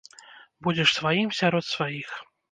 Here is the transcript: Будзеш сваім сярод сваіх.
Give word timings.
Будзеш 0.67 0.93
сваім 0.99 1.29
сярод 1.39 1.65
сваіх. 1.73 2.09